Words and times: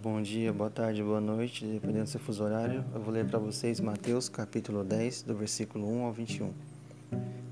bom 0.00 0.22
dia, 0.22 0.52
boa 0.52 0.70
tarde, 0.70 1.02
boa 1.02 1.20
noite, 1.20 1.66
dependendo 1.66 2.04
do 2.04 2.08
seu 2.08 2.20
fuso 2.20 2.44
horário. 2.44 2.84
Eu 2.94 3.00
vou 3.00 3.12
ler 3.12 3.26
para 3.26 3.38
vocês 3.38 3.80
Mateus 3.80 4.28
capítulo 4.28 4.84
10, 4.84 5.22
do 5.22 5.34
versículo 5.34 5.90
1 5.90 6.04
ao 6.04 6.12
21. 6.12 6.52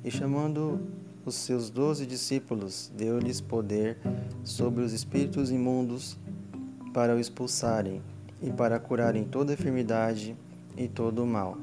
E 0.04 0.10
chamando 0.12 0.80
os 1.26 1.34
seus 1.34 1.70
doze 1.70 2.06
discípulos, 2.06 2.92
deu-lhes 2.96 3.40
poder 3.40 3.98
sobre 4.44 4.84
os 4.84 4.92
espíritos 4.92 5.50
imundos 5.50 6.16
para 6.92 7.16
o 7.16 7.18
expulsarem 7.18 8.00
e 8.40 8.48
para 8.52 8.78
curarem 8.78 9.24
toda 9.24 9.52
enfermidade 9.52 10.36
e 10.76 10.86
todo 10.86 11.24
o 11.24 11.26
mal. 11.26 11.58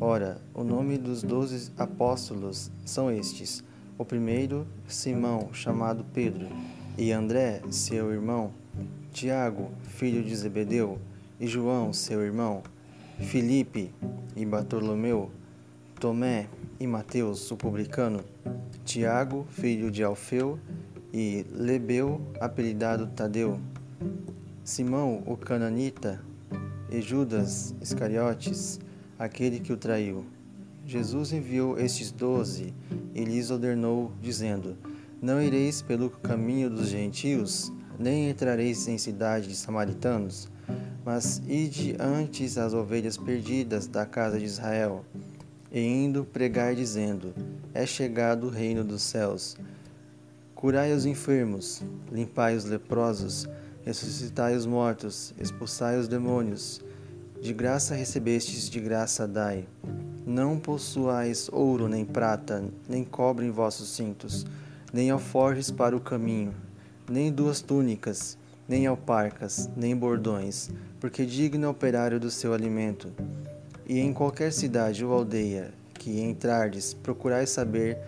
Ora, 0.00 0.40
o 0.54 0.62
nome 0.62 0.98
dos 0.98 1.22
doze 1.24 1.72
apóstolos 1.76 2.70
são 2.84 3.10
estes: 3.10 3.64
o 3.98 4.04
primeiro, 4.04 4.66
Simão, 4.86 5.52
chamado 5.52 6.04
Pedro, 6.14 6.46
e 6.96 7.10
André, 7.10 7.60
seu 7.70 8.12
irmão 8.12 8.52
Tiago, 9.12 9.70
filho 9.82 10.22
de 10.22 10.34
Zebedeu, 10.34 10.98
e 11.38 11.46
João, 11.46 11.92
seu 11.92 12.22
irmão, 12.22 12.62
Filipe 13.18 13.92
e 14.36 14.46
Bartolomeu, 14.46 15.30
Tomé 15.98 16.48
e 16.78 16.86
Mateus, 16.86 17.50
o 17.50 17.56
publicano, 17.56 18.24
Tiago, 18.84 19.46
filho 19.50 19.90
de 19.90 20.04
Alfeu, 20.04 20.58
e 21.12 21.44
Lebeu, 21.50 22.20
apelidado 22.40 23.08
Tadeu, 23.08 23.58
Simão, 24.62 25.22
o 25.26 25.36
cananita, 25.36 26.22
e 26.88 27.00
Judas 27.00 27.74
Iscariotes, 27.80 28.78
aquele 29.18 29.58
que 29.60 29.72
o 29.72 29.76
traiu. 29.76 30.24
Jesus 30.86 31.32
enviou 31.32 31.78
estes 31.78 32.10
doze 32.12 32.72
e 33.14 33.24
lhes 33.24 33.50
ordenou, 33.50 34.12
dizendo: 34.20 34.76
Não 35.20 35.42
ireis 35.42 35.82
pelo 35.82 36.10
caminho 36.10 36.70
dos 36.70 36.88
gentios, 36.88 37.72
nem 38.00 38.30
entrareis 38.30 38.88
em 38.88 38.96
cidade 38.96 39.46
de 39.46 39.54
samaritanos, 39.54 40.48
mas 41.04 41.42
ide 41.46 41.94
antes 42.00 42.56
as 42.56 42.72
ovelhas 42.72 43.18
perdidas 43.18 43.86
da 43.86 44.06
casa 44.06 44.38
de 44.38 44.46
Israel. 44.46 45.04
E 45.70 45.80
indo 45.80 46.24
pregai 46.24 46.74
dizendo: 46.74 47.34
É 47.74 47.84
chegado 47.84 48.46
o 48.46 48.50
reino 48.50 48.82
dos 48.82 49.02
céus. 49.02 49.54
Curai 50.54 50.92
os 50.92 51.04
enfermos, 51.04 51.82
limpai 52.10 52.56
os 52.56 52.64
leprosos, 52.64 53.46
ressuscitai 53.84 54.56
os 54.56 54.64
mortos, 54.64 55.34
expulsai 55.38 55.98
os 55.98 56.08
demônios. 56.08 56.80
De 57.40 57.52
graça 57.52 57.94
recebestes, 57.94 58.68
de 58.68 58.80
graça 58.80 59.28
dai. 59.28 59.66
Não 60.26 60.58
possuais 60.58 61.48
ouro 61.52 61.88
nem 61.88 62.04
prata, 62.04 62.64
nem 62.88 63.04
cobre 63.04 63.46
em 63.46 63.50
vossos 63.50 63.90
cintos, 63.90 64.46
nem 64.92 65.10
alforjes 65.10 65.70
para 65.70 65.96
o 65.96 66.00
caminho 66.00 66.54
nem 67.10 67.32
duas 67.32 67.60
túnicas, 67.60 68.38
nem 68.68 68.86
alparcas, 68.86 69.68
nem 69.76 69.96
bordões, 69.96 70.70
porque 71.00 71.26
digno 71.26 71.64
é 71.64 71.68
o 71.68 71.72
operário 71.72 72.20
do 72.20 72.30
seu 72.30 72.54
alimento. 72.54 73.12
E 73.84 73.98
em 73.98 74.12
qualquer 74.12 74.52
cidade 74.52 75.04
ou 75.04 75.12
aldeia 75.12 75.74
que 75.94 76.20
entrardes, 76.20 76.94
procurai 76.94 77.46
saber 77.46 77.98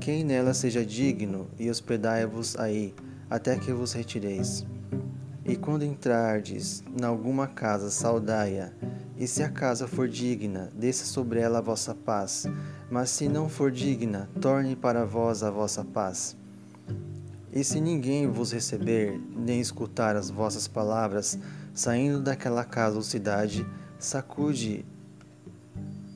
quem 0.00 0.24
nela 0.24 0.54
seja 0.54 0.84
digno, 0.84 1.48
e 1.58 1.70
hospedai-vos 1.70 2.58
aí, 2.58 2.94
até 3.30 3.56
que 3.56 3.72
vos 3.72 3.92
retireis. 3.92 4.66
E 5.44 5.54
quando 5.54 5.84
entrardes 5.84 6.82
em 6.98 7.04
alguma 7.04 7.46
casa, 7.46 7.90
saudai-a, 7.90 8.72
e 9.16 9.28
se 9.28 9.42
a 9.42 9.48
casa 9.48 9.86
for 9.86 10.08
digna, 10.08 10.70
desça 10.74 11.04
sobre 11.04 11.40
ela 11.40 11.58
a 11.58 11.62
vossa 11.62 11.94
paz, 11.94 12.46
mas 12.90 13.10
se 13.10 13.28
não 13.28 13.48
for 13.48 13.70
digna, 13.70 14.28
torne 14.40 14.74
para 14.74 15.04
vós 15.04 15.42
a 15.42 15.50
vossa 15.50 15.84
paz. 15.84 16.36
E 17.52 17.62
se 17.62 17.80
ninguém 17.80 18.26
vos 18.26 18.52
receber, 18.52 19.20
nem 19.34 19.60
escutar 19.60 20.16
as 20.16 20.30
vossas 20.30 20.66
palavras, 20.66 21.38
saindo 21.72 22.20
daquela 22.20 22.64
casa 22.64 22.96
ou 22.96 23.02
cidade, 23.02 23.66
sacude, 23.98 24.84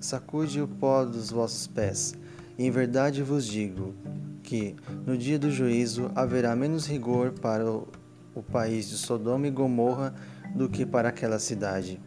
sacude 0.00 0.60
o 0.60 0.68
pó 0.68 1.04
dos 1.04 1.30
vossos 1.30 1.66
pés. 1.66 2.14
E 2.58 2.66
em 2.66 2.70
verdade 2.70 3.22
vos 3.22 3.46
digo 3.46 3.94
que, 4.42 4.74
no 5.06 5.16
dia 5.16 5.38
do 5.38 5.50
juízo, 5.50 6.10
haverá 6.14 6.54
menos 6.56 6.86
rigor 6.86 7.32
para 7.32 7.64
o, 7.70 7.88
o 8.34 8.42
país 8.42 8.88
de 8.88 8.96
Sodoma 8.96 9.46
e 9.46 9.50
Gomorra 9.50 10.14
do 10.54 10.68
que 10.68 10.84
para 10.84 11.08
aquela 11.08 11.38
cidade. 11.38 12.00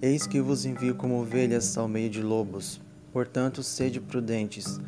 Eis 0.00 0.26
que 0.26 0.40
vos 0.40 0.64
envio 0.64 0.94
como 0.94 1.20
ovelhas 1.20 1.76
ao 1.76 1.88
meio 1.88 2.10
de 2.10 2.22
lobos. 2.22 2.80
Portanto, 3.12 3.62
sede 3.62 4.00
prudentes, 4.00 4.80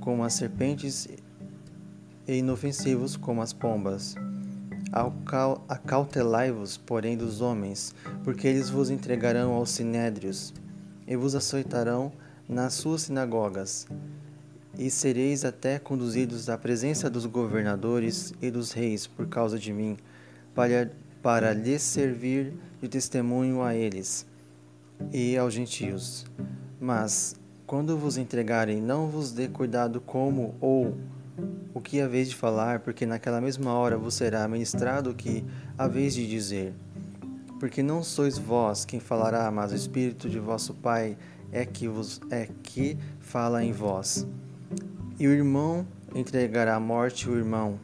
como 0.00 0.24
as 0.24 0.34
serpentes 0.34 1.08
e 2.26 2.38
inofensivos 2.38 3.16
como 3.16 3.42
as 3.42 3.52
pombas. 3.52 4.14
Acautelai-vos, 5.68 6.76
porém, 6.76 7.16
dos 7.16 7.40
homens, 7.40 7.94
porque 8.24 8.46
eles 8.46 8.70
vos 8.70 8.90
entregarão 8.90 9.52
aos 9.52 9.70
sinédrios 9.70 10.54
e 11.06 11.16
vos 11.16 11.34
açoitarão 11.34 12.12
nas 12.48 12.74
suas 12.74 13.02
sinagogas, 13.02 13.86
e 14.78 14.90
sereis 14.90 15.44
até 15.44 15.78
conduzidos 15.78 16.48
à 16.48 16.58
presença 16.58 17.08
dos 17.08 17.26
governadores 17.26 18.32
e 18.40 18.50
dos 18.50 18.72
reis 18.72 19.06
por 19.06 19.26
causa 19.26 19.58
de 19.58 19.72
mim, 19.72 19.96
para, 20.54 20.90
para 21.22 21.52
lhes 21.52 21.82
servir 21.82 22.54
de 22.80 22.88
testemunho 22.88 23.62
a 23.62 23.74
eles 23.74 24.26
e 25.12 25.36
aos 25.36 25.54
gentios. 25.54 26.26
Mas, 26.80 27.36
quando 27.66 27.96
vos 27.96 28.16
entregarem, 28.16 28.80
não 28.80 29.08
vos 29.08 29.32
dê 29.32 29.48
cuidado 29.48 30.00
como 30.00 30.54
ou 30.60 30.96
o 31.74 31.80
que 31.80 32.00
haveis 32.00 32.30
de 32.30 32.36
falar, 32.36 32.80
porque 32.80 33.04
naquela 33.04 33.40
mesma 33.40 33.72
hora 33.74 33.96
vos 33.96 34.14
será 34.14 34.46
ministrado 34.48 35.10
o 35.10 35.14
que 35.14 35.44
haveis 35.76 36.14
de 36.14 36.26
dizer. 36.26 36.74
Porque 37.58 37.82
não 37.82 38.02
sois 38.02 38.38
vós 38.38 38.84
quem 38.84 39.00
falará, 39.00 39.50
mas 39.50 39.72
o 39.72 39.74
Espírito 39.74 40.28
de 40.28 40.38
vosso 40.38 40.74
Pai 40.74 41.16
é 41.52 41.64
que 41.64 41.88
vos 41.88 42.20
é 42.30 42.48
que 42.62 42.98
fala 43.20 43.64
em 43.64 43.72
vós. 43.72 44.26
E 45.18 45.26
o 45.26 45.32
irmão 45.32 45.86
entregará 46.14 46.76
à 46.76 46.80
morte 46.80 47.28
o 47.28 47.36
irmão, 47.36 47.78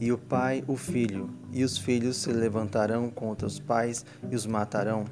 e 0.00 0.12
o 0.12 0.18
pai 0.18 0.64
o 0.66 0.76
filho, 0.76 1.30
e 1.52 1.64
os 1.64 1.76
filhos 1.78 2.16
se 2.16 2.32
levantarão 2.32 3.10
contra 3.10 3.46
os 3.46 3.58
pais 3.58 4.04
e 4.30 4.34
os 4.34 4.46
matarão. 4.46 5.04